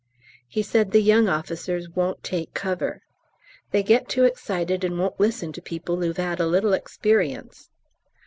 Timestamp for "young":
1.01-1.29